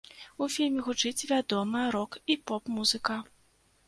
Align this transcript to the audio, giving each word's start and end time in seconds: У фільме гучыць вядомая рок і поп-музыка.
У 0.43 0.45
фільме 0.53 0.85
гучыць 0.85 1.27
вядомая 1.31 1.83
рок 1.97 2.17
і 2.35 2.39
поп-музыка. 2.53 3.19